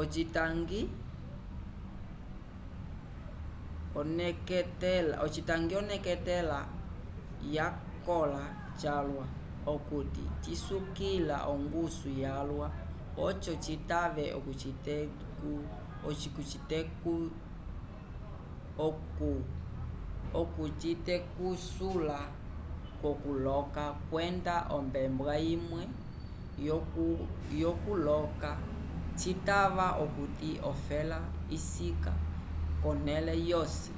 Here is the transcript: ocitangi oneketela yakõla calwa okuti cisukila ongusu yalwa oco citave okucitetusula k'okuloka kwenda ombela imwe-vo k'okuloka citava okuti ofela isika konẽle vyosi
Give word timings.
ocitangi 0.00 0.80
oneketela 3.98 6.58
yakõla 7.56 8.44
calwa 8.82 9.26
okuti 9.74 10.24
cisukila 10.42 11.36
ongusu 11.52 12.08
yalwa 12.24 12.68
oco 13.26 13.52
citave 13.64 14.24
okucitetusula 20.40 22.18
k'okuloka 23.00 23.84
kwenda 24.10 24.54
ombela 24.76 25.34
imwe-vo 25.54 26.76
k'okuloka 27.48 28.50
citava 29.20 29.86
okuti 30.04 30.50
ofela 30.70 31.18
isika 31.56 32.12
konẽle 32.82 33.34
vyosi 33.44 33.92